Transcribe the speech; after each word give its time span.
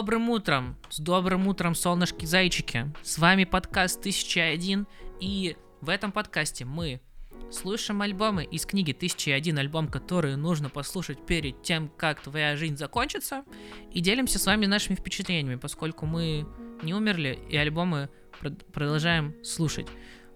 добрым 0.00 0.30
утром! 0.30 0.78
С 0.88 0.98
добрым 0.98 1.46
утром, 1.46 1.74
солнышки-зайчики! 1.74 2.90
С 3.02 3.18
вами 3.18 3.44
подкаст 3.44 3.98
1001, 4.00 4.86
и 5.20 5.58
в 5.82 5.90
этом 5.90 6.10
подкасте 6.10 6.64
мы 6.64 7.02
слушаем 7.50 8.00
альбомы 8.00 8.44
из 8.44 8.64
книги 8.64 8.92
1001 8.92 9.58
альбом, 9.58 9.88
которые 9.88 10.36
нужно 10.36 10.70
послушать 10.70 11.26
перед 11.26 11.62
тем, 11.62 11.90
как 11.98 12.22
твоя 12.22 12.56
жизнь 12.56 12.78
закончится, 12.78 13.44
и 13.92 14.00
делимся 14.00 14.38
с 14.38 14.46
вами 14.46 14.64
нашими 14.64 14.96
впечатлениями, 14.96 15.56
поскольку 15.56 16.06
мы 16.06 16.46
не 16.82 16.94
умерли, 16.94 17.38
и 17.50 17.58
альбомы 17.58 18.08
прод- 18.40 18.64
продолжаем 18.72 19.34
слушать. 19.44 19.86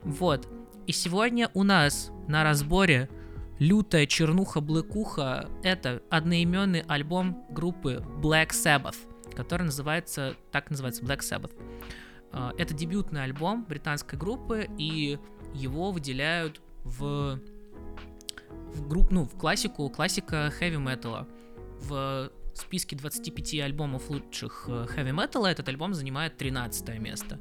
Вот. 0.02 0.46
И 0.86 0.92
сегодня 0.92 1.50
у 1.54 1.62
нас 1.62 2.10
на 2.28 2.44
разборе 2.44 3.08
лютая 3.58 4.06
чернуха-блэкуха— 4.06 5.48
это 5.62 6.02
одноименный 6.10 6.82
альбом 6.82 7.46
группы 7.48 8.04
Black 8.20 8.50
Sabbath, 8.50 8.96
который 9.34 9.64
называется, 9.64 10.34
так 10.52 10.70
называется, 10.70 11.02
Black 11.02 11.20
Sabbath. 11.20 11.52
А, 12.32 12.52
Это 12.58 12.74
дебютный 12.74 13.22
альбом 13.24 13.64
британской 13.64 14.18
группы, 14.18 14.68
и 14.78 15.18
его 15.54 15.92
выделяют 15.92 16.60
в, 16.84 17.38
в 18.74 18.88
групп, 18.88 19.10
ну, 19.10 19.24
в 19.24 19.36
классику, 19.38 19.88
классика 19.90 20.50
хэви 20.58 20.76
металла. 20.76 21.26
В 21.80 22.30
списке 22.54 22.96
25 22.96 23.54
альбомов 23.60 24.08
лучших 24.10 24.68
хэви 24.88 25.12
металла 25.12 25.48
этот 25.48 25.68
альбом 25.68 25.94
занимает 25.94 26.36
13 26.36 26.98
место. 27.00 27.38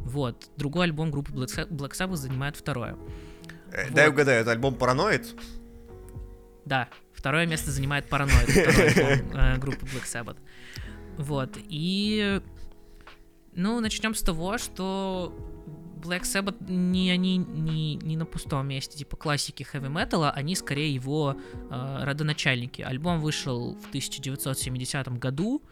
Вот. 0.00 0.48
Другой 0.56 0.84
альбом 0.84 1.10
группы 1.10 1.32
Black 1.32 1.46
Sa- 1.48 1.68
Black 1.68 1.92
Sabbath 1.92 2.16
занимает 2.16 2.56
второе. 2.56 2.96
Э, 3.72 3.84
Вот. 3.86 3.94
Дай 3.94 4.08
угадаю, 4.08 4.40
это 4.42 4.52
альбом 4.52 4.74
Параноид? 4.76 5.34
Да, 6.64 6.88
второе 7.12 7.46
место 7.46 7.70
занимает 7.70 8.08
Параноид, 8.08 8.48
второй 8.48 8.88
альбом 8.88 9.30
э, 9.40 9.58
группы 9.58 9.84
Black 9.86 10.04
Sabbath. 10.04 10.36
Вот, 11.18 11.56
и... 11.68 12.40
Ну, 13.58 13.80
начнем 13.80 14.14
с 14.14 14.20
того, 14.20 14.58
что 14.58 15.34
Black 15.96 16.22
Sabbath 16.22 16.70
не 16.70 17.10
они 17.10 17.38
не, 17.38 17.96
не 17.96 18.16
на 18.16 18.26
пустом 18.26 18.68
месте, 18.68 18.98
типа 18.98 19.16
классики 19.16 19.62
хэви 19.62 19.88
металла, 19.88 20.30
они 20.30 20.54
скорее 20.54 20.92
его 20.92 21.36
э, 21.70 21.98
родоначальники. 22.02 22.82
Альбом 22.82 23.20
вышел 23.20 23.74
в 23.76 23.88
1970 23.88 25.08
году, 25.18 25.62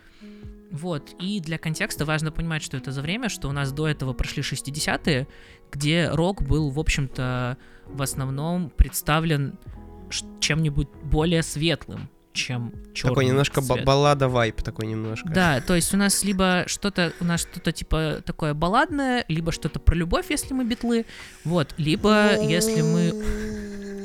вот, 0.70 1.14
и 1.20 1.40
для 1.40 1.58
контекста 1.58 2.04
важно 2.04 2.32
понимать, 2.32 2.62
что 2.62 2.76
это 2.76 2.90
за 2.90 3.00
время, 3.00 3.28
что 3.28 3.48
у 3.48 3.52
нас 3.52 3.70
до 3.70 3.86
этого 3.86 4.12
прошли 4.12 4.42
60-е, 4.42 5.28
где 5.70 6.08
рок 6.10 6.42
был, 6.42 6.70
в 6.70 6.80
общем-то, 6.80 7.58
в 7.86 8.02
основном 8.02 8.70
представлен 8.70 9.58
чем-нибудь 10.40 10.88
более 11.04 11.42
светлым, 11.42 12.08
чем 12.34 12.72
черным. 12.92 13.14
Такой 13.14 13.24
немножко 13.26 13.60
ба- 13.62 13.78
баллада 13.82 14.28
вайп 14.28 14.60
такой 14.62 14.86
немножко. 14.86 15.28
Да, 15.30 15.60
то 15.60 15.74
есть 15.74 15.94
у 15.94 15.96
нас 15.96 16.22
либо 16.24 16.64
что-то, 16.66 17.12
у 17.20 17.24
нас 17.24 17.40
что-то 17.42 17.72
типа 17.72 18.20
такое 18.26 18.52
балладное, 18.54 19.24
либо 19.28 19.52
что-то 19.52 19.78
про 19.78 19.94
любовь, 19.94 20.26
если 20.30 20.52
мы 20.52 20.64
битлы, 20.64 21.06
вот, 21.44 21.74
либо 21.78 22.36
если 22.42 22.82
мы, 22.82 23.24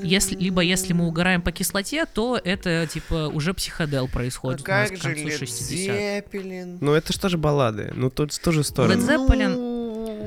если, 0.04 0.36
либо 0.36 0.62
если 0.62 0.94
мы 0.94 1.08
угораем 1.08 1.42
по 1.42 1.52
кислоте, 1.52 2.06
то 2.06 2.40
это 2.42 2.88
типа 2.88 3.28
уже 3.34 3.54
психодел 3.54 4.06
А 4.06 4.08
происходит 4.08 4.62
у 4.66 4.72
нас 4.72 4.90
как 4.90 5.00
к 5.00 5.02
же 5.02 5.10
концу 5.16 5.28
Led 5.28 5.38
60 5.38 5.96
Zeppelin? 6.32 6.78
Ну 6.82 6.94
это 6.94 7.12
же 7.12 7.20
тоже 7.20 7.38
баллады. 7.38 7.92
Ну 7.96 8.10
тут 8.10 8.32
в 8.32 8.40
ту 8.40 8.52
же 8.52 8.64
сторону. 8.64 8.94
Led 8.94 9.06
Zeppelin- 9.08 9.69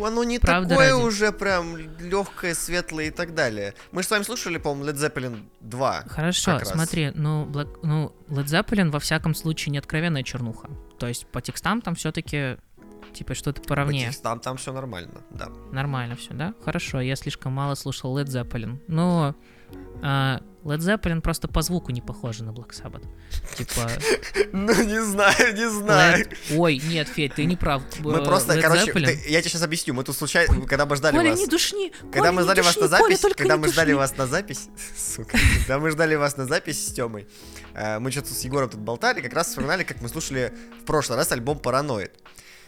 Ну, 0.03 0.07
оно 0.09 0.25
не 0.25 0.39
Правда 0.39 0.69
такое 0.71 0.93
ради. 0.93 1.03
уже 1.05 1.33
прям 1.33 1.77
легкое, 2.01 2.55
светлое 2.55 3.07
и 3.07 3.11
так 3.11 3.35
далее. 3.35 3.75
Мы 3.93 4.03
же 4.03 4.09
с 4.09 4.11
вами 4.11 4.23
слушали, 4.25 4.59
по-моему, 4.59 4.91
Led 4.91 4.97
Zeppelin 4.97 5.43
2. 5.61 6.05
Хорошо, 6.09 6.59
смотри, 6.65 7.13
ну, 7.15 7.47
Black- 7.47 7.79
ну, 7.83 8.13
Led 8.29 8.47
Zeppelin 8.47 8.91
во 8.91 8.99
всяком 8.99 9.35
случае 9.35 9.73
не 9.73 9.79
откровенная 9.79 10.23
чернуха. 10.23 10.69
То 10.99 11.07
есть 11.09 11.27
по 11.27 11.41
текстам 11.41 11.81
там 11.81 11.95
все-таки 11.95 12.57
типа 13.13 13.35
что-то 13.35 13.61
По 13.63 13.69
поровнее. 13.69 14.07
текстам 14.07 14.41
там 14.41 14.57
все 14.57 14.73
нормально, 14.73 15.21
да. 15.31 15.49
Нормально 15.71 16.17
все, 16.17 16.33
да? 16.35 16.55
Хорошо, 16.65 17.01
я 17.01 17.15
слишком 17.17 17.53
мало 17.53 17.75
слушал 17.75 18.17
Led 18.19 18.25
Zeppelin. 18.27 18.79
Но 18.89 19.35
Led 20.65 20.79
Zeppelin 20.79 21.21
просто 21.21 21.49
по 21.49 21.61
звуку 21.63 21.91
не 21.91 22.01
похожи 22.01 22.45
на 22.45 22.51
Black 22.51 22.71
Sabbath. 22.71 23.05
Типа, 23.57 23.91
Ну, 24.53 24.73
не 24.85 25.03
знаю, 25.03 25.55
не 25.55 25.69
знаю. 25.69 26.27
Ой, 26.57 26.81
нет, 26.85 27.09
Федь, 27.09 27.35
ты 27.35 27.45
не 27.47 27.57
прав. 27.57 27.83
Мы 27.99 28.19
Э, 28.19 28.25
просто, 28.25 28.61
короче, 28.61 28.93
я 29.27 29.41
тебе 29.41 29.51
сейчас 29.51 29.63
объясню. 29.63 29.95
Мы 29.95 30.05
тут 30.05 30.17
случайно, 30.17 30.61
когда 30.67 30.87
мы 30.87 30.95
ждали 30.97 31.17
вас... 31.31 31.39
не 31.39 31.47
душни! 31.49 31.93
Когда 32.13 32.31
мы 32.31 32.43
ждали 32.43 32.61
вас 32.61 32.77
на 32.77 32.87
запись, 32.89 33.21
когда 33.37 33.57
мы 33.57 33.69
ждали 33.69 33.93
вас 33.93 34.17
на 34.17 34.27
запись, 34.27 34.69
сука, 34.97 35.37
когда 35.59 35.79
мы 35.81 35.91
ждали 35.91 36.15
вас 36.15 36.37
на 36.37 36.47
запись 36.47 36.87
с 36.87 36.93
Тёмой, 36.93 37.27
э, 37.75 37.99
мы 37.99 38.13
что-то 38.13 38.33
с 38.33 38.41
Егором 38.45 38.71
тут 38.71 38.81
болтали, 38.81 39.21
как 39.21 39.33
раз 39.33 39.49
вспоминали, 39.49 39.83
как 39.83 40.01
мы 40.01 40.09
слушали 40.09 40.53
в 40.81 40.85
прошлый 40.85 41.19
раз 41.19 41.33
альбом 41.33 41.59
«Параноид». 41.59 42.13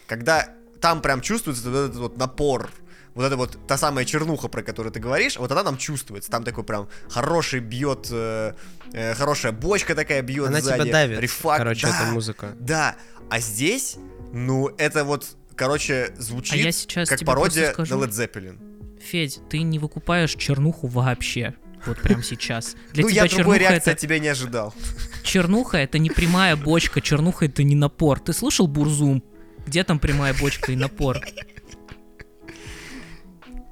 Когда 0.06 0.48
там 0.80 1.00
прям 1.00 1.20
чувствуется 1.20 1.70
вот 1.70 1.76
этот 1.90 1.96
вот 1.96 2.16
напор, 2.18 2.70
вот 3.14 3.24
это 3.24 3.36
вот 3.36 3.58
та 3.66 3.78
самая 3.78 4.04
чернуха, 4.04 4.48
про 4.48 4.62
которую 4.62 4.92
ты 4.92 5.00
говоришь, 5.00 5.36
вот 5.36 5.50
она 5.52 5.62
нам 5.62 5.76
чувствуется. 5.76 6.30
Там 6.30 6.44
такой 6.44 6.64
прям 6.64 6.88
хороший 7.08 7.60
бьет, 7.60 8.08
э, 8.10 8.54
э, 8.92 9.14
хорошая 9.14 9.52
бочка 9.52 9.94
такая 9.94 10.22
бьет 10.22 10.48
Она 10.48 10.60
сзади. 10.60 10.82
тебя 10.82 10.92
давит. 10.92 11.20
Рефак, 11.20 11.58
Короче, 11.58 11.86
да, 11.86 11.96
эта 11.96 12.12
музыка. 12.12 12.56
Да, 12.58 12.96
а 13.30 13.40
здесь, 13.40 13.96
ну, 14.32 14.68
это 14.78 15.04
вот, 15.04 15.26
короче, 15.54 16.12
А 16.16 16.20
звучит 16.20 16.54
я 16.60 16.72
сейчас 16.72 17.08
как 17.08 17.20
пародия 17.20 17.72
скажу, 17.72 17.96
на 17.96 18.04
Led 18.04 18.10
Zeppelin. 18.10 18.58
Федь, 19.00 19.40
ты 19.48 19.62
не 19.62 19.78
выкупаешь 19.78 20.34
чернуху 20.34 20.88
вообще. 20.88 21.54
Вот 21.86 22.00
прям 22.00 22.22
сейчас. 22.24 22.74
Для 22.92 23.04
ну, 23.04 23.10
тебя 23.10 23.24
я 23.24 23.28
другой 23.28 23.58
реакции 23.58 23.78
это... 23.78 23.90
от 23.92 23.98
тебя 23.98 24.18
не 24.18 24.28
ожидал. 24.28 24.74
Чернуха 25.22 25.78
это 25.78 25.98
не 25.98 26.10
прямая 26.10 26.56
бочка, 26.56 27.00
чернуха 27.00 27.46
это 27.46 27.62
не 27.62 27.76
напор. 27.76 28.18
Ты 28.18 28.32
слушал 28.32 28.66
Бурзум? 28.66 29.22
Где 29.66 29.84
там 29.84 29.98
прямая 29.98 30.34
бочка 30.34 30.72
и 30.72 30.76
напор? 30.76 31.20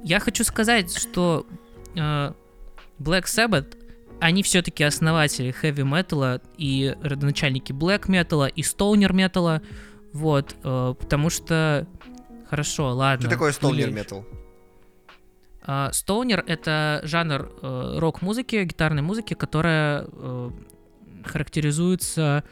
Я 0.03 0.21
хочу 0.21 0.45
сказать, 0.45 0.97
что 0.97 1.47
э, 1.95 2.33
Black 2.99 3.25
Sabbath, 3.25 3.77
они 4.21 4.43
все-таки 4.43 4.85
основатели 4.85 5.51
хэви 5.51 5.83
металла 5.83 6.41
и 6.57 6.97
родоначальники 7.03 7.73
блэк 7.73 8.09
металла 8.09 8.47
и 8.47 8.63
стоунер 8.63 9.13
металла. 9.13 9.63
Вот, 10.13 10.57
э, 10.63 10.95
потому 10.99 11.31
что... 11.31 11.87
Хорошо, 12.49 12.95
ладно. 12.95 13.23
Что 13.23 13.31
такое 13.31 13.53
стоунер 13.53 13.91
метал? 13.91 14.27
Стоунер— 15.93 16.45
это 16.47 17.01
жанр 17.05 17.51
э, 17.63 17.95
рок-музыки, 17.99 18.65
гитарной 18.65 19.01
музыки, 19.03 19.35
которая 19.35 20.07
э, 20.11 20.51
характеризуется 21.25 22.43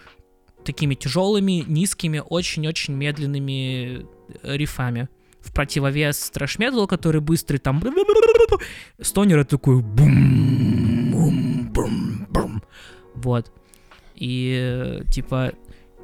такими 0.65 0.95
тяжелыми, 0.95 1.65
низкими, 1.67 2.23
очень-очень 2.25 2.95
медленными 2.95 4.07
э, 4.43 4.57
рифами. 4.57 5.09
В 5.41 5.53
противовес 5.53 6.31
трэш-металу, 6.31 6.87
который 6.87 7.21
быстрый, 7.21 7.59
там... 7.59 7.79
Это 7.79 9.45
такой... 9.45 9.81
бум, 9.83 11.11
бум, 11.13 11.73
бум, 11.73 12.27
бум. 12.31 12.63
Вот. 13.15 13.53
И, 14.15 15.03
типа, 15.11 15.53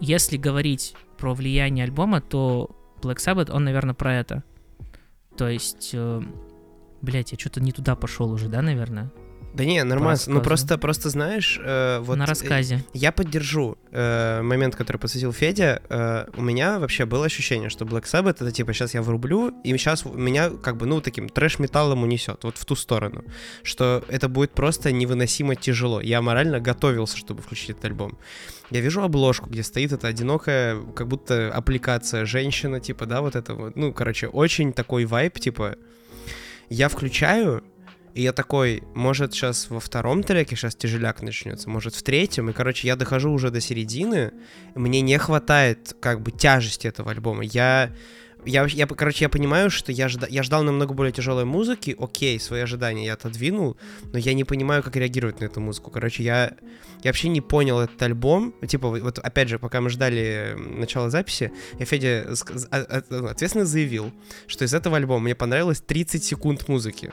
если 0.01 0.37
говорить 0.37 0.95
про 1.19 1.35
влияние 1.35 1.85
альбома, 1.85 2.21
то 2.21 2.71
Black 3.01 3.17
Sabbath, 3.17 3.51
он, 3.53 3.65
наверное, 3.65 3.95
про 3.95 4.15
это. 4.15 4.43
То 5.37 5.49
есть... 5.49 5.91
э, 5.93 6.23
Блять, 7.03 7.33
я 7.33 7.39
что-то 7.39 7.61
не 7.61 7.73
туда 7.73 7.95
пошел 7.95 8.31
уже, 8.33 8.49
да, 8.49 8.63
наверное? 8.63 9.13
Да 9.57 9.65
не, 9.65 9.83
нормально. 9.85 10.21
Ну 10.27 10.43
просто, 10.43 10.77
просто 10.77 11.09
знаешь, 11.09 11.59
э, 11.63 11.99
вот 12.01 12.19
на 12.19 12.25
э, 12.25 12.27
рассказе. 12.27 12.85
Я 12.93 13.11
поддержу 13.11 13.79
э, 13.91 14.43
момент, 14.43 14.77
который 14.77 14.99
посвятил 14.99 15.33
Федя. 15.33 15.81
Э, 15.89 16.27
у 16.37 16.43
меня 16.43 16.79
вообще 16.79 17.07
было 17.07 17.25
ощущение, 17.25 17.71
что 17.71 17.87
Black 17.87 18.05
Sabbath 18.05 18.37
это 18.41 18.53
типа 18.53 18.75
сейчас 18.75 18.93
я 18.93 19.01
врублю, 19.01 19.55
и 19.65 19.75
сейчас 19.79 20.05
меня 20.05 20.51
как 20.51 20.77
бы, 20.77 20.85
ну, 20.85 21.01
таким 21.01 21.31
трэш-металлом 21.31 22.03
унесет, 22.03 22.45
вот 22.45 22.59
в 22.59 22.65
ту 22.67 22.77
сторону. 22.77 23.25
Что 23.63 24.05
это 24.09 24.29
будет 24.29 24.51
просто 24.51 24.93
невыносимо 24.93 25.57
тяжело. 25.57 26.03
Я 26.03 26.21
морально 26.21 26.61
готовился, 26.61 27.17
чтобы 27.17 27.41
включить 27.41 27.71
этот 27.71 27.87
альбом. 27.87 28.19
Я 28.71 28.81
вижу 28.81 29.01
обложку, 29.01 29.49
где 29.49 29.63
стоит 29.63 29.93
эта 29.93 30.09
одинокая, 30.09 30.77
как 30.95 31.09
будто 31.09 31.51
аппликация 31.51 32.27
женщина, 32.27 32.79
типа, 32.79 33.07
да, 33.07 33.23
вот 33.23 33.37
это 33.37 33.55
вот. 33.55 33.75
Ну, 33.75 33.95
короче, 33.95 34.29
очень 34.29 34.75
такой 34.75 35.07
вайп, 35.07 35.41
типа. 35.41 35.77
Я 36.69 36.89
включаю, 36.89 37.63
и 38.17 38.23
я 38.23 38.33
такой, 38.33 38.83
может, 38.95 39.35
сейчас 39.35 39.69
во 39.69 39.79
втором 39.79 40.23
треке 40.23 40.57
сейчас 40.57 40.75
тяжеляк 40.75 41.21
начнется, 41.21 41.69
может, 41.69 41.95
в 41.95 42.03
третьем. 42.03 42.49
И, 42.49 42.55
короче, 42.55 42.89
я 42.89 42.97
дохожу 42.97 43.31
уже 43.31 43.51
до 43.51 43.61
середины, 43.61 44.33
мне 44.75 45.03
не 45.03 45.19
хватает, 45.19 45.95
как 46.01 46.23
бы, 46.23 46.31
тяжести 46.31 46.87
этого 46.87 47.11
альбома. 47.11 47.45
Я, 47.45 47.93
я, 48.47 48.65
я 48.65 48.87
короче, 48.87 49.27
я 49.27 49.29
понимаю, 49.29 49.69
что 49.69 49.93
я, 49.93 50.09
жда, 50.09 50.27
я 50.31 50.43
ждал 50.43 50.63
намного 50.63 50.95
более 50.95 51.13
тяжелой 51.13 51.45
музыки, 51.45 51.95
окей, 51.99 52.41
свои 52.41 52.63
ожидания 52.63 53.05
я 53.05 53.13
отодвинул, 53.13 53.77
но 54.15 54.19
я 54.19 54.33
не 54.33 54.45
понимаю, 54.45 54.83
как 54.83 54.97
реагировать 54.97 55.41
на 55.41 55.45
эту 55.45 55.61
музыку. 55.61 55.91
Короче, 55.91 56.23
я, 56.23 56.57
я 57.03 57.11
вообще 57.11 57.29
не 57.29 57.43
понял 57.43 57.81
этот 57.81 58.01
альбом. 58.01 58.55
Типа, 58.67 58.89
вот, 58.89 59.19
опять 59.19 59.51
же, 59.51 59.59
пока 59.59 59.83
мы 59.83 59.91
ждали 59.91 60.55
начала 60.57 61.11
записи, 61.11 61.53
я 61.79 61.85
Федя 61.85 62.33
а- 62.71 63.03
а- 63.11 63.29
ответственно 63.29 63.67
заявил, 63.67 64.11
что 64.47 64.65
из 64.65 64.73
этого 64.73 64.97
альбома 64.97 65.25
мне 65.25 65.35
понравилось 65.35 65.83
30 65.83 66.25
секунд 66.25 66.67
музыки. 66.67 67.13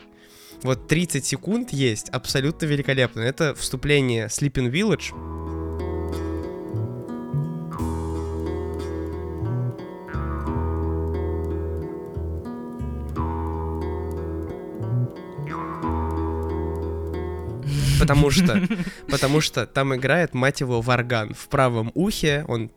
Вот 0.63 0.87
30 0.87 1.25
секунд 1.25 1.71
есть, 1.71 2.09
абсолютно 2.09 2.65
великолепно. 2.65 3.19
Это 3.19 3.53
вступление 3.53 4.27
Sleeping 4.27 4.71
Village. 4.71 5.13
потому 17.99 18.31
что, 18.31 18.61
потому 19.09 19.41
что 19.41 19.65
там 19.65 19.95
играет, 19.95 20.33
мать 20.33 20.59
его, 20.59 20.81
варган 20.81 21.33
в 21.33 21.47
правом 21.47 21.91
ухе, 21.95 22.43
он... 22.47 22.69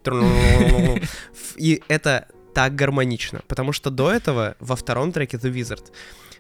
И 1.56 1.82
это 1.88 2.28
так 2.54 2.74
гармонично, 2.74 3.40
потому 3.48 3.72
что 3.72 3.90
до 3.90 4.10
этого 4.10 4.56
во 4.60 4.76
втором 4.76 5.12
треке 5.12 5.36
The 5.36 5.52
Wizard 5.52 5.84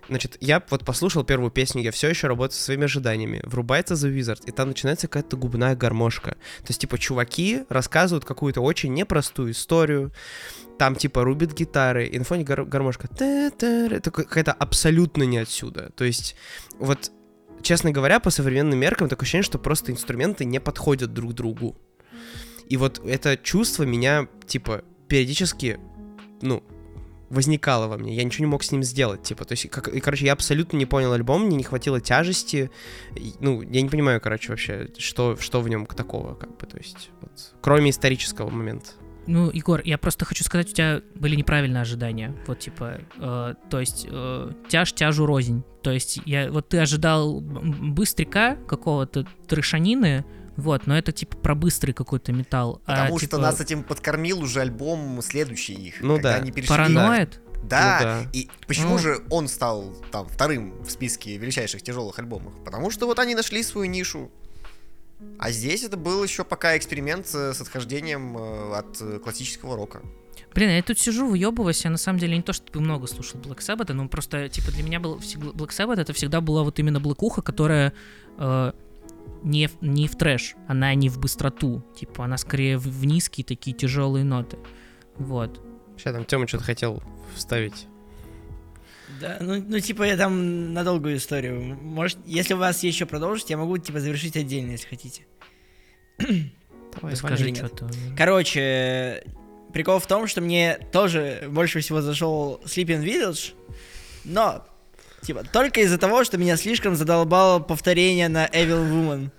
Значит, 0.08 0.36
я 0.40 0.62
вот 0.70 0.84
послушал 0.84 1.24
первую 1.24 1.50
песню, 1.50 1.82
я 1.82 1.90
все 1.90 2.08
еще 2.08 2.28
работаю 2.28 2.56
со 2.56 2.64
своими 2.64 2.84
ожиданиями. 2.84 3.40
Врубается 3.44 3.94
The 3.94 4.14
Wizard, 4.16 4.40
и 4.46 4.52
там 4.52 4.68
начинается 4.68 5.08
какая-то 5.08 5.36
губная 5.36 5.74
гармошка. 5.74 6.32
То 6.32 6.68
есть, 6.68 6.80
типа, 6.80 6.98
чуваки 6.98 7.64
рассказывают 7.68 8.24
какую-то 8.24 8.60
очень 8.60 8.94
непростую 8.94 9.50
историю. 9.50 10.12
Там, 10.78 10.94
типа, 10.94 11.24
рубят 11.24 11.54
гитары, 11.54 12.06
и 12.06 12.18
на 12.18 12.24
фоне 12.24 12.44
гар- 12.44 12.64
гармошка. 12.64 13.08
Это 13.18 14.10
какая-то 14.12 14.52
абсолютно 14.52 15.24
не 15.24 15.38
отсюда. 15.38 15.90
То 15.96 16.04
есть, 16.04 16.36
вот, 16.78 17.10
честно 17.62 17.90
говоря, 17.90 18.20
по 18.20 18.30
современным 18.30 18.78
меркам 18.78 19.08
такое 19.08 19.24
ощущение, 19.24 19.42
что 19.44 19.58
просто 19.58 19.90
инструменты 19.90 20.44
не 20.44 20.60
подходят 20.60 21.12
друг 21.12 21.34
другу. 21.34 21.76
И 22.68 22.76
вот 22.76 23.00
это 23.04 23.36
чувство 23.36 23.84
меня, 23.84 24.28
типа, 24.46 24.82
периодически, 25.08 25.80
ну, 26.42 26.62
возникало 27.30 27.86
во 27.88 27.98
мне. 27.98 28.14
Я 28.14 28.24
ничего 28.24 28.46
не 28.46 28.50
мог 28.50 28.62
с 28.62 28.72
ним 28.72 28.82
сделать, 28.82 29.22
типа, 29.22 29.44
то 29.44 29.52
есть, 29.52 29.68
как, 29.70 29.88
и, 29.88 30.00
короче, 30.00 30.26
я 30.26 30.32
абсолютно 30.32 30.76
не 30.76 30.86
понял 30.86 31.12
альбом, 31.12 31.46
мне 31.46 31.56
не 31.56 31.64
хватило 31.64 32.00
тяжести, 32.00 32.70
и, 33.14 33.32
ну, 33.40 33.62
я 33.62 33.82
не 33.82 33.88
понимаю, 33.88 34.20
короче, 34.20 34.50
вообще, 34.50 34.88
что, 34.98 35.36
что 35.36 35.60
в 35.60 35.68
нем 35.68 35.86
такого, 35.86 36.34
как 36.34 36.56
бы, 36.56 36.66
то 36.66 36.76
есть, 36.78 37.10
вот, 37.20 37.54
кроме 37.60 37.90
исторического 37.90 38.50
момента. 38.50 38.90
Ну, 39.26 39.50
Егор, 39.50 39.80
я 39.84 39.98
просто 39.98 40.24
хочу 40.24 40.44
сказать, 40.44 40.70
у 40.70 40.74
тебя 40.74 41.02
были 41.16 41.34
неправильные 41.34 41.80
ожидания. 41.80 42.34
Вот, 42.46 42.60
типа, 42.60 43.00
э, 43.18 43.54
то 43.70 43.80
есть, 43.80 44.06
э, 44.08 44.52
тяж 44.68 44.92
тяжу 44.92 45.26
рознь. 45.26 45.64
То 45.82 45.90
есть, 45.90 46.20
я, 46.26 46.50
вот 46.50 46.68
ты 46.68 46.78
ожидал 46.78 47.40
быстряка 47.40 48.56
какого-то 48.68 49.26
трешанины, 49.48 50.24
вот, 50.56 50.86
но 50.86 50.96
это 50.96 51.12
типа 51.12 51.36
про 51.36 51.54
быстрый 51.54 51.92
какой-то 51.92 52.32
металл. 52.32 52.80
А, 52.86 52.92
Потому 52.92 53.16
а, 53.16 53.18
что 53.18 53.26
типа... 53.26 53.38
нас 53.38 53.60
этим 53.60 53.82
подкормил 53.82 54.40
уже 54.40 54.60
альбом 54.60 55.20
следующий 55.22 55.74
их. 55.74 56.00
Ну 56.00 56.18
да. 56.18 56.36
Они 56.36 56.50
перешли... 56.50 56.68
Параноид? 56.68 57.40
Да, 57.64 57.98
Ну 58.00 58.04
да. 58.04 58.30
и 58.32 58.48
почему 58.66 58.92
Ну. 58.92 58.98
же 58.98 59.22
он 59.30 59.48
стал 59.48 59.94
там 60.12 60.28
вторым 60.28 60.82
в 60.82 60.90
списке 60.90 61.36
величайших 61.36 61.82
тяжелых 61.82 62.18
альбомов? 62.18 62.52
Потому 62.64 62.90
что 62.90 63.06
вот 63.06 63.18
они 63.18 63.34
нашли 63.34 63.62
свою 63.62 63.90
нишу. 63.90 64.30
А 65.38 65.50
здесь 65.50 65.82
это 65.82 65.96
был 65.96 66.22
еще 66.22 66.44
пока 66.44 66.76
эксперимент 66.76 67.26
э, 67.34 67.54
с 67.54 67.60
отхождением 67.60 68.36
э, 68.36 68.76
от 68.76 69.00
э, 69.00 69.18
классического 69.18 69.74
рока. 69.74 70.02
Блин, 70.54 70.70
я 70.70 70.82
тут 70.82 70.98
сижу, 70.98 71.26
выебываюсь, 71.28 71.84
я 71.84 71.90
на 71.90 71.98
самом 71.98 72.18
деле 72.18 72.36
не 72.36 72.42
то, 72.42 72.52
чтобы 72.52 72.80
много 72.80 73.06
слушал 73.06 73.40
Black 73.40 73.58
Sabbath, 73.58 73.92
но 73.92 74.08
просто, 74.08 74.48
типа, 74.48 74.70
для 74.70 74.82
меня 74.82 75.00
был 75.00 75.16
Black 75.18 75.68
Sabbath, 75.68 76.00
это 76.00 76.12
всегда 76.12 76.40
была 76.40 76.62
вот 76.62 76.78
именно 76.78 77.00
блэкуха, 77.00 77.42
которая 77.42 77.92
э, 78.38 78.72
не, 79.42 79.68
в- 79.68 79.80
не 79.80 80.08
в 80.08 80.16
трэш, 80.16 80.54
она 80.68 80.94
не 80.94 81.08
в 81.08 81.18
быстроту, 81.18 81.84
типа, 81.98 82.24
она 82.24 82.36
скорее 82.36 82.78
в, 82.78 82.82
в 82.84 83.04
низкие 83.04 83.44
такие 83.44 83.76
тяжелые 83.76 84.24
ноты. 84.24 84.58
Вот. 85.16 85.60
Сейчас 85.96 86.14
там 86.14 86.24
Тёма 86.24 86.46
что-то 86.46 86.64
хотел 86.64 87.02
вставить. 87.34 87.86
Да, 89.20 89.38
ну, 89.40 89.62
ну, 89.66 89.80
типа, 89.80 90.02
я 90.02 90.16
там 90.16 90.74
на 90.74 90.84
долгую 90.84 91.16
историю. 91.16 91.60
Может, 91.80 92.18
если 92.26 92.54
у 92.54 92.58
вас 92.58 92.82
еще 92.82 93.06
продолжить, 93.06 93.48
я 93.50 93.56
могу, 93.56 93.78
типа, 93.78 94.00
завершить 94.00 94.36
отдельно, 94.36 94.72
если 94.72 94.88
хотите. 94.88 95.26
Давай, 97.00 97.16
Скажи 97.16 97.54
что-то. 97.54 97.88
Короче, 98.16 99.24
прикол 99.72 100.00
в 100.00 100.06
том, 100.06 100.26
что 100.26 100.40
мне 100.40 100.78
тоже 100.92 101.44
больше 101.48 101.80
всего 101.80 102.02
зашел 102.02 102.60
Sleeping 102.64 103.02
Village, 103.04 103.54
но, 104.24 104.66
типа, 105.22 105.44
только 105.44 105.80
из-за 105.80 105.98
того, 105.98 106.24
что 106.24 106.38
меня 106.38 106.56
слишком 106.56 106.96
задолбало 106.96 107.58
повторение 107.58 108.28
на 108.28 108.46
Evil 108.46 108.88
Woman 108.90 109.30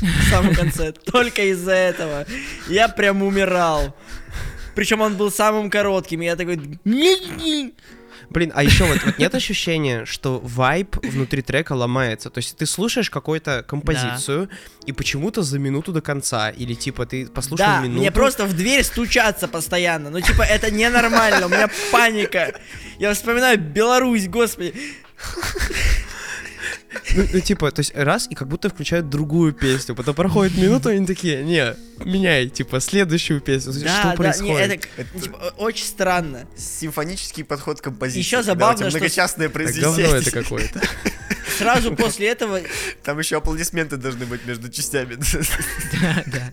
в 0.00 0.30
самом 0.30 0.54
конце. 0.54 0.92
Только 0.92 1.42
из-за 1.50 1.72
этого. 1.72 2.26
Я 2.68 2.88
прям 2.88 3.22
умирал. 3.22 3.94
Причем 4.74 5.00
он 5.00 5.16
был 5.16 5.30
самым 5.32 5.70
коротким, 5.70 6.22
и 6.22 6.26
я 6.26 6.36
такой... 6.36 6.78
Блин, 8.30 8.52
а 8.54 8.62
еще 8.62 8.84
вот, 8.84 8.98
вот 9.04 9.18
нет 9.18 9.34
ощущения, 9.34 10.04
что 10.04 10.38
вайб 10.42 10.96
внутри 11.02 11.42
трека 11.42 11.72
ломается. 11.72 12.30
То 12.30 12.38
есть 12.38 12.56
ты 12.56 12.66
слушаешь 12.66 13.10
какую-то 13.10 13.64
композицию, 13.66 14.48
и 14.86 14.92
почему-то 14.92 15.42
за 15.42 15.58
минуту 15.58 15.92
до 15.92 16.00
конца, 16.00 16.50
или 16.50 16.74
типа 16.74 17.06
ты 17.06 17.26
послушал 17.26 17.66
Да, 17.66 17.80
минуту. 17.80 18.00
мне 18.00 18.10
просто 18.10 18.44
в 18.44 18.54
дверь 18.54 18.82
стучаться 18.82 19.48
постоянно. 19.48 20.10
Ну, 20.10 20.20
типа, 20.20 20.42
это 20.42 20.70
ненормально, 20.70 21.46
у 21.46 21.48
меня 21.48 21.68
паника. 21.92 22.54
Я 22.98 23.14
вспоминаю 23.14 23.58
Беларусь, 23.58 24.28
господи. 24.28 24.74
Ну, 27.18 27.26
ну, 27.32 27.40
типа, 27.40 27.70
то 27.72 27.80
есть 27.80 27.92
раз, 27.96 28.28
и 28.30 28.34
как 28.34 28.46
будто 28.48 28.68
включают 28.68 29.08
другую 29.08 29.52
песню, 29.52 29.94
потом 29.96 30.14
проходит 30.14 30.56
минута, 30.56 30.90
и 30.90 30.96
они 30.96 31.06
такие, 31.06 31.42
не, 31.42 31.74
меняй, 32.04 32.48
типа, 32.48 32.78
следующую 32.80 33.40
песню. 33.40 33.72
Да, 33.72 33.78
что 33.78 34.02
да, 34.04 34.10
не, 34.10 34.16
происходит? 34.16 34.86
это, 34.96 35.08
ну, 35.14 35.20
типа, 35.20 35.36
очень 35.56 35.84
странно. 35.84 36.46
Симфонический 36.56 37.42
подход 37.44 37.80
к 37.80 37.84
композиции. 37.84 38.30
Когда 38.30 38.42
забавно, 38.44 38.76
тебя 38.78 38.90
что- 38.90 38.98
многочастное 38.98 39.48
Так 39.48 39.54
произведение. 39.54 39.96
говно 40.04 40.16
это 40.16 40.30
какое-то. 40.30 40.80
Сразу 41.58 41.96
после 41.96 42.28
этого 42.28 42.60
Там 43.02 43.18
еще 43.18 43.36
аплодисменты 43.38 43.96
должны 43.96 44.26
быть 44.26 44.46
между 44.46 44.68
частями. 44.68 45.18
Да, 46.00 46.22
да. 46.26 46.52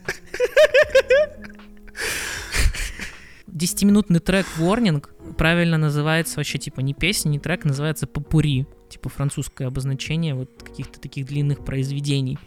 Десятиминутный 3.47 4.19
трек 4.19 4.45
Warning 4.57 5.05
правильно 5.37 5.77
называется 5.77 6.37
вообще 6.37 6.57
типа 6.57 6.81
не 6.81 6.93
песня, 6.93 7.29
не 7.29 7.39
трек, 7.39 7.63
называется 7.63 8.07
попури. 8.07 8.65
Типа 8.95 9.09
французское 9.09 9.67
обозначение 9.67 10.35
вот 10.35 10.63
каких-то 10.63 11.01
таких 11.01 11.25
длинных 11.25 11.65
произведений. 11.65 12.39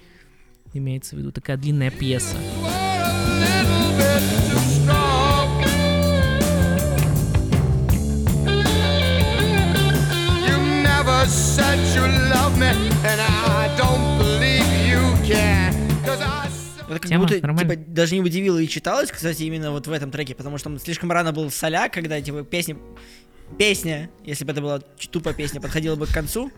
Имеется 0.72 1.14
в 1.14 1.18
виду 1.18 1.30
такая 1.30 1.58
длинная 1.58 1.90
пьеса. 1.90 2.36
You 10.46 10.56
never 10.82 11.26
said 11.26 11.78
you 11.94 12.06
love 12.32 12.56
me, 12.56 12.72
and 13.04 13.20
I 13.20 13.68
don't 13.76 14.18
believe 14.18 14.64
you 14.88 15.02
can. 15.28 15.74
Cause 16.02 16.22
I 16.22 16.48
это 16.88 17.00
как 17.00 17.08
Тема 17.10 17.26
будто 17.26 17.40
нормально. 17.42 17.76
типа, 17.76 17.84
даже 17.88 18.14
не 18.14 18.22
удивило 18.22 18.56
и 18.58 18.66
читалось, 18.66 19.10
кстати, 19.10 19.42
именно 19.42 19.70
вот 19.70 19.86
в 19.86 19.92
этом 19.92 20.10
треке, 20.10 20.34
потому 20.34 20.56
что 20.56 20.70
он 20.70 20.80
слишком 20.80 21.12
рано 21.12 21.34
был 21.34 21.50
соляк, 21.50 21.92
когда 21.92 22.18
типа 22.22 22.42
песня, 22.44 22.78
песня, 23.56 24.10
если 24.24 24.44
бы 24.44 24.52
это 24.52 24.60
была 24.60 24.80
тупо 25.10 25.32
песня, 25.32 25.60
подходила 25.60 25.96
бы 25.96 26.06
к 26.06 26.12
концу. 26.12 26.50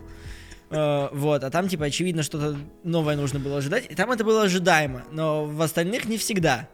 Э, 0.69 1.09
вот, 1.11 1.43
а 1.43 1.49
там, 1.49 1.67
типа, 1.67 1.85
очевидно, 1.85 2.23
что-то 2.23 2.57
новое 2.83 3.15
нужно 3.15 3.39
было 3.39 3.57
ожидать. 3.57 3.85
И 3.89 3.95
там 3.95 4.11
это 4.11 4.23
было 4.23 4.43
ожидаемо, 4.43 5.03
но 5.11 5.45
в 5.45 5.61
остальных 5.61 6.05
не 6.05 6.17
всегда. 6.17 6.67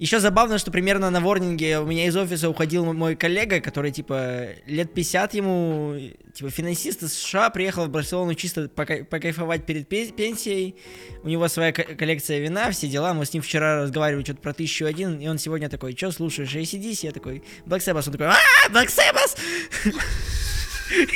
Еще 0.00 0.18
забавно, 0.18 0.56
что 0.56 0.70
примерно 0.70 1.10
на 1.10 1.20
ворнинге 1.20 1.78
у 1.78 1.84
меня 1.84 2.06
из 2.06 2.16
офиса 2.16 2.48
уходил 2.48 2.90
мой 2.94 3.16
коллега, 3.16 3.60
который, 3.60 3.90
типа, 3.92 4.46
лет 4.64 4.94
50 4.94 5.34
ему, 5.34 5.94
типа, 6.34 6.48
финансист 6.48 7.02
из 7.02 7.12
США, 7.12 7.50
приехал 7.50 7.84
в 7.84 7.90
Барселону 7.90 8.34
чисто 8.34 8.70
пока- 8.70 9.04
покайфовать 9.04 9.66
перед 9.66 9.86
пе- 9.88 10.10
пенсией. 10.10 10.74
У 11.22 11.28
него 11.28 11.46
своя 11.48 11.72
ко- 11.72 11.82
коллекция 11.82 12.38
вина, 12.38 12.70
все 12.70 12.88
дела. 12.88 13.12
Мы 13.12 13.26
с 13.26 13.34
ним 13.34 13.42
вчера 13.42 13.82
разговаривали 13.82 14.24
что-то 14.24 14.40
про 14.40 14.54
тысячу 14.54 14.86
один, 14.86 15.20
и 15.20 15.28
он 15.28 15.36
сегодня 15.36 15.68
такой, 15.68 15.94
что 15.94 16.10
слушаешь, 16.12 16.54
ACDC? 16.54 17.00
Я 17.02 17.12
такой, 17.12 17.42
Black 17.66 17.80
Sabbath. 17.80 18.04
Он 18.06 18.12
такой, 18.12 18.26
а, 18.28 18.38
Black 18.70 18.88
Sabbath! 18.88 19.38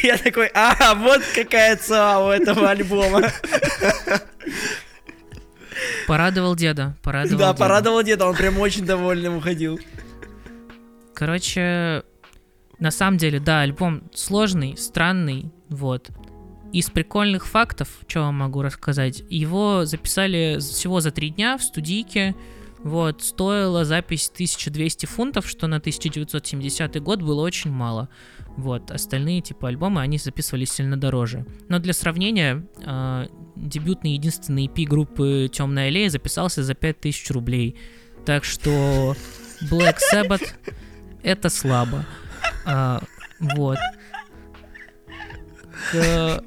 Я 0.02 0.18
такой, 0.18 0.50
а, 0.54 0.94
вот 0.94 1.22
какая 1.34 1.76
ца 1.76 2.20
у 2.20 2.28
этого 2.28 2.68
альбома. 2.70 3.32
Порадовал 6.06 6.54
деда, 6.56 6.96
порадовал 7.02 7.38
Да, 7.38 7.46
деда. 7.52 7.58
порадовал 7.58 8.02
деда, 8.02 8.26
он 8.26 8.36
прям 8.36 8.58
очень 8.60 8.84
довольным 8.84 9.36
уходил. 9.38 9.78
Короче, 11.14 12.02
на 12.78 12.90
самом 12.90 13.18
деле, 13.18 13.40
да, 13.40 13.60
альбом 13.60 14.02
сложный, 14.14 14.76
странный, 14.76 15.52
вот. 15.68 16.08
Из 16.72 16.90
прикольных 16.90 17.46
фактов, 17.46 17.88
что 18.08 18.20
вам 18.22 18.36
могу 18.38 18.60
рассказать, 18.62 19.22
его 19.30 19.84
записали 19.84 20.58
всего 20.58 21.00
за 21.00 21.12
три 21.12 21.30
дня 21.30 21.56
в 21.56 21.62
студийке, 21.62 22.34
вот, 22.84 23.22
стоила 23.22 23.86
запись 23.86 24.30
1200 24.32 25.06
фунтов, 25.06 25.48
что 25.48 25.66
на 25.66 25.78
1970 25.78 27.02
год 27.02 27.22
было 27.22 27.40
очень 27.40 27.70
мало. 27.70 28.10
Вот, 28.58 28.90
остальные 28.90 29.40
типа 29.40 29.68
альбомы, 29.68 30.02
они 30.02 30.18
записывались 30.18 30.72
сильно 30.72 30.98
дороже. 30.98 31.46
Но 31.70 31.78
для 31.78 31.94
сравнения, 31.94 32.66
э, 32.84 33.26
дебютный 33.56 34.12
единственный 34.12 34.66
EP 34.66 34.84
группы 34.84 35.48
Темная 35.50 35.88
аллея 35.88 36.10
записался 36.10 36.62
за 36.62 36.74
5000 36.74 37.30
рублей. 37.30 37.78
Так 38.26 38.44
что 38.44 39.16
Black 39.70 39.96
Sabbath 40.12 40.46
это 41.22 41.48
слабо. 41.48 42.04
А, 42.66 43.02
вот. 43.40 43.78
К 45.90 46.44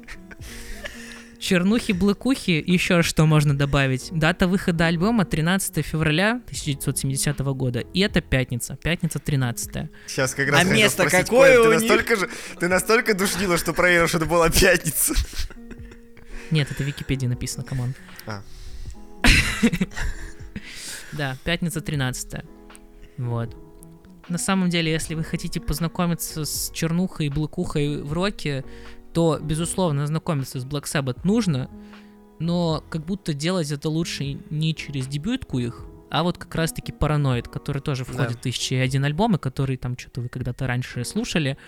чернухе 1.48 1.92
блэкухе 1.92 2.62
еще 2.66 3.00
что 3.02 3.24
можно 3.24 3.56
добавить. 3.56 4.10
Дата 4.12 4.46
выхода 4.46 4.84
альбома 4.84 5.24
13 5.24 5.84
февраля 5.84 6.32
1970 6.44 7.38
года. 7.38 7.80
И 7.80 8.00
это 8.00 8.20
пятница. 8.20 8.76
Пятница 8.82 9.18
13. 9.18 9.90
Сейчас 10.06 10.34
как 10.34 10.50
раз 10.50 10.60
А 10.60 10.64
место 10.64 11.08
спросить, 11.08 11.26
какое 11.26 11.56
Коля, 11.56 11.60
у 11.60 11.72
ты 11.72 11.78
них? 11.78 11.88
настолько 11.88 12.16
же, 12.16 12.30
ты 12.60 12.68
настолько 12.68 13.14
душнила, 13.14 13.56
что 13.56 13.72
проверил, 13.72 14.08
что 14.08 14.18
это 14.18 14.26
была 14.26 14.50
пятница. 14.50 15.14
Нет, 16.50 16.70
это 16.70 16.82
в 16.82 16.86
Википедии 16.86 17.26
написано, 17.26 17.64
come 17.64 17.81
on. 17.81 17.94
А. 18.26 18.42
Да, 21.12 21.38
пятница 21.44 21.80
13 21.80 22.44
Вот. 23.16 23.56
На 24.28 24.36
самом 24.36 24.68
деле, 24.68 24.92
если 24.92 25.14
вы 25.14 25.24
хотите 25.24 25.58
познакомиться 25.58 26.44
с 26.44 26.70
чернухой 26.74 27.26
и 27.26 27.30
блокухой 27.30 28.02
в 28.02 28.12
роке, 28.12 28.62
то, 29.12 29.38
безусловно, 29.40 30.06
знакомиться 30.06 30.60
с 30.60 30.66
Black 30.66 30.84
Sabbath 30.84 31.20
нужно, 31.24 31.70
но 32.38 32.84
как 32.88 33.04
будто 33.04 33.34
делать 33.34 33.70
это 33.72 33.88
лучше 33.88 34.38
не 34.50 34.74
через 34.74 35.06
дебютку 35.06 35.58
их, 35.58 35.84
а 36.10 36.22
вот 36.22 36.38
как 36.38 36.54
раз-таки 36.54 36.92
Параноид, 36.92 37.48
который 37.48 37.82
тоже 37.82 38.04
входит 38.04 38.32
в 38.32 38.38
1001 38.38 39.04
альбом, 39.04 39.36
и 39.36 39.38
который 39.38 39.76
там 39.76 39.96
что-то 39.98 40.20
вы 40.22 40.28
когда-то 40.28 40.66
раньше 40.66 41.04
слушали. 41.04 41.58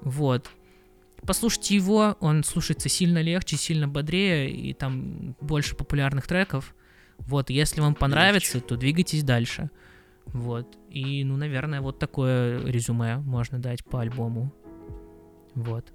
Вот. 0.00 0.50
Послушайте 1.26 1.74
его, 1.74 2.16
он 2.20 2.44
слушается 2.44 2.88
сильно 2.88 3.22
легче, 3.22 3.56
сильно 3.56 3.88
бодрее, 3.88 4.50
и 4.50 4.74
там 4.74 5.36
больше 5.40 5.74
популярных 5.74 6.26
треков. 6.26 6.74
Вот, 7.18 7.50
если 7.50 7.80
вам 7.80 7.94
понравится, 7.94 8.60
то 8.60 8.76
двигайтесь 8.76 9.22
дальше. 9.22 9.70
Вот. 10.26 10.78
И, 10.90 11.24
ну, 11.24 11.36
наверное, 11.36 11.80
вот 11.80 11.98
такое 11.98 12.64
резюме 12.64 13.18
можно 13.18 13.58
дать 13.58 13.84
по 13.84 14.00
альбому. 14.00 14.52
Вот. 15.54 15.92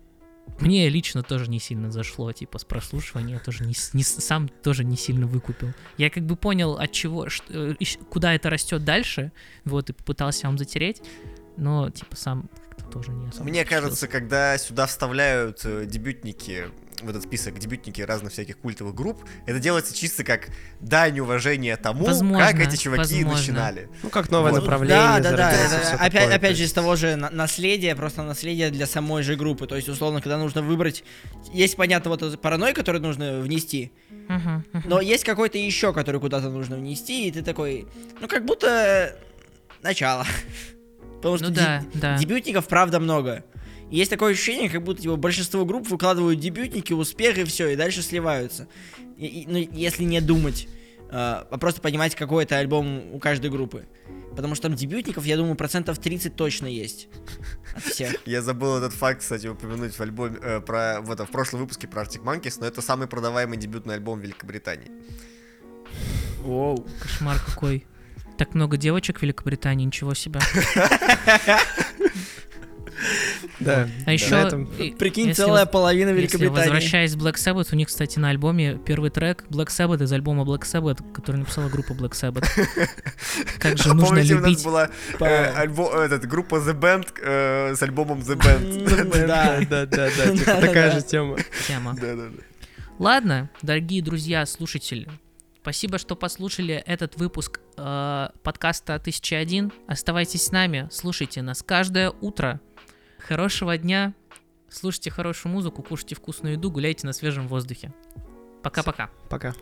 Мне 0.60 0.90
лично 0.90 1.24
тоже 1.24 1.50
не 1.50 1.60
сильно 1.60 1.92
зашло, 1.92 2.32
типа, 2.34 2.60
с 2.60 2.66
прослушивания, 2.66 3.36
я 3.36 3.40
тоже 3.40 3.64
не, 3.66 3.74
не 3.94 4.04
сам 4.04 4.48
тоже 4.50 4.84
не 4.84 4.98
сильно 4.98 5.26
выкупил. 5.28 5.74
Я 5.98 6.10
как 6.10 6.24
бы 6.26 6.36
понял, 6.36 6.74
от 6.74 6.92
чего, 6.92 7.30
ш- 7.30 7.44
э, 7.50 7.76
куда 8.10 8.34
это 8.36 8.50
растет 8.50 8.84
дальше, 8.84 9.32
вот, 9.66 9.90
и 9.90 9.94
попытался 9.94 10.48
вам 10.48 10.58
затереть, 10.58 11.02
но, 11.58 11.90
типа, 11.90 12.16
сам 12.16 12.50
тоже 12.92 13.12
не 13.12 13.28
особо 13.28 13.50
Мне 13.50 13.66
кажется, 13.66 14.08
когда 14.08 14.58
сюда 14.58 14.88
вставляют 14.88 15.62
э, 15.64 15.86
дебютники, 15.86 16.66
в 17.02 17.10
этот 17.10 17.24
список 17.24 17.58
дебютники 17.60 18.02
разных 18.02 18.32
всяких 18.34 18.58
культовых 18.58 18.94
групп, 18.96 19.24
это 19.46 19.60
делается 19.60 19.96
чисто 19.96 20.24
как 20.24 20.50
дань 20.80 21.20
уважения 21.20 21.76
тому, 21.78 22.06
Возможно, 22.06 22.46
как 22.46 22.60
эти 22.60 22.76
чуваки 22.76 23.24
возможно. 23.24 23.38
начинали. 23.38 23.90
Ну, 24.04 24.10
как 24.10 24.30
новое 24.32 24.52
Вот. 24.52 24.62
направление. 24.62 24.98
Да, 24.98 25.20
да, 25.20 25.38
да. 25.38 25.52
всё 25.52 25.96
опять, 25.96 26.12
такое, 26.14 26.36
опять 26.36 26.58
же, 26.58 26.64
из 26.64 26.74
того 26.74 26.96
же 26.96 27.16
на- 27.16 27.30
наследия, 27.30 27.96
просто 27.96 28.24
наследие 28.24 28.70
для 28.70 28.86
самой 28.88 29.24
же 29.24 29.36
группы. 29.36 29.68
То 29.68 29.76
есть, 29.76 29.90
условно, 29.90 30.22
когда 30.22 30.38
нужно 30.38 30.62
выбрать. 30.62 31.04
Есть, 31.54 31.76
понятно, 31.76 32.10
вот 32.12 32.42
паранойя, 32.42 32.74
который 32.74 33.02
нужно 33.02 33.40
внести. 33.40 33.92
Но 34.86 35.02
есть 35.02 35.24
какой-то 35.24 35.58
еще, 35.58 35.94
который 35.94 36.20
куда-то 36.22 36.50
нужно 36.50 36.76
внести, 36.78 37.28
и 37.28 37.32
ты 37.32 37.42
такой. 37.42 37.88
Ну, 38.22 38.28
как 38.28 38.46
будто 38.46 39.16
начало. 39.82 40.26
Потому 41.18 41.38
что 41.38 41.48
Ну 41.50 41.52
де- 41.54 41.60
да, 41.62 41.84
да. 41.94 42.18
дебютников, 42.18 42.68
правда, 42.68 43.00
много. 43.00 43.44
И 43.90 43.98
есть 43.98 44.10
такое 44.12 44.34
ощущение, 44.34 44.70
как 44.70 44.84
будто 44.84 45.02
типа, 45.02 45.16
большинство 45.16 45.66
групп 45.66 45.90
выкладывают 45.90 46.40
дебютники, 46.40 46.94
успех 46.94 47.38
и 47.38 47.44
все, 47.44 47.70
и 47.70 47.76
дальше 47.76 48.02
сливаются. 48.02 48.68
И- 49.18 49.26
и- 49.26 49.46
ну, 49.48 49.58
если 49.58 50.04
не 50.04 50.22
думать, 50.22 50.68
э, 51.10 51.12
а 51.12 51.58
просто 51.60 51.82
понимать, 51.82 52.16
какой 52.16 52.44
это 52.44 52.58
альбом 52.58 53.14
у 53.14 53.20
каждой 53.20 53.50
группы. 53.50 53.86
Потому 54.36 54.54
что 54.56 54.68
там 54.70 54.76
дебютников, 54.78 55.26
я 55.26 55.38
думаю, 55.38 55.56
процентов 55.56 55.98
30 55.98 56.36
точно 56.36 56.68
есть. 56.68 57.08
От 57.76 57.84
всех. 57.84 58.16
Я 58.28 58.42
забыл 58.44 58.78
этот 58.78 58.94
факт, 58.94 59.22
кстати, 59.22 59.48
упомянуть 59.48 59.94
в 59.94 60.00
альбоме 60.02 60.38
э, 60.42 60.62
про 60.62 61.02
в, 61.02 61.12
этом, 61.12 61.26
в 61.26 61.32
прошлом 61.32 61.62
выпуске 61.62 61.88
про 61.88 62.04
Arctic 62.04 62.22
Monkeys, 62.24 62.58
но 62.60 62.68
это 62.68 62.82
самый 62.82 63.08
продаваемый 63.08 63.58
дебютный 63.58 63.96
альбом 63.96 64.20
в 64.20 64.24
Великобритании. 64.24 64.92
Воу. 66.42 66.88
Кошмар 67.02 67.38
какой. 67.46 67.86
Так 68.38 68.54
много 68.54 68.78
девочек 68.78 69.20
в 69.20 69.22
Великобритании, 69.24 69.86
ничего 69.86 70.14
себе. 70.14 70.40
Да. 73.60 73.88
А 74.06 74.14
еще... 74.14 74.36
этом- 74.36 74.66
Прикинь, 74.98 75.34
целая 75.34 75.66
половина 75.66 76.10
Великобритании. 76.12 76.60
Возвращаясь 76.70 77.14
к 77.16 77.18
Black 77.18 77.36
Sabbath, 77.36 77.68
у 77.72 77.76
них, 77.76 77.88
кстати, 77.88 78.18
на 78.20 78.30
альбоме 78.30 78.80
первый 78.86 79.10
трек 79.10 79.44
Black 79.50 79.68
Sabbath 79.68 80.04
из 80.04 80.12
альбома 80.14 80.44
Black 80.44 80.62
Sabbath, 80.62 81.12
который 81.14 81.38
написала 81.38 81.70
группа 81.70 81.92
Black 81.94 82.12
Sabbath. 82.12 82.48
Как 83.60 83.78
же 83.78 83.94
нужно 83.94 84.08
Помните, 84.08 84.36
у 84.36 84.40
нас 84.40 84.48
любить... 84.50 84.64
была 84.64 84.90
э, 85.20 85.54
альбо- 85.66 85.94
этот, 86.04 86.26
группа 86.28 86.56
The 86.56 86.74
Band 86.80 87.08
э, 87.22 87.76
с 87.76 87.82
альбомом 87.84 88.20
The 88.20 88.38
Band. 88.38 89.10
Да. 89.28 89.60
да, 89.70 89.86
да, 89.86 90.10
да, 90.16 90.32
типа 90.32 90.46
Да, 90.46 90.62
такая 90.62 90.92
да. 90.92 91.00
же 91.00 91.02
тема. 91.06 91.38
тема. 91.68 91.96
Да-да-да. 92.00 92.44
Ладно, 92.98 93.50
дорогие 93.62 94.02
друзья, 94.02 94.46
слушатели, 94.46 95.08
спасибо, 95.62 95.98
что 95.98 96.16
послушали 96.16 96.76
этот 96.86 97.16
выпуск 97.18 97.60
э, 97.78 98.28
подкаста 98.44 98.96
1001. 98.96 99.72
Оставайтесь 99.88 100.44
с 100.46 100.52
нами, 100.52 100.88
слушайте 100.92 101.42
нас 101.42 101.62
каждое 101.64 102.12
утро. 102.22 102.60
Хорошего 103.30 103.78
дня, 103.78 104.16
слушайте 104.70 105.12
хорошую 105.12 105.52
музыку, 105.52 105.84
кушайте 105.84 106.16
вкусную 106.16 106.54
еду, 106.54 106.72
гуляйте 106.72 107.06
на 107.06 107.14
свежем 107.14 107.48
воздухе. 107.48 107.94
Пока-пока. 108.64 109.12
Пока. 109.30 109.54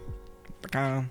Пока. 0.62 1.04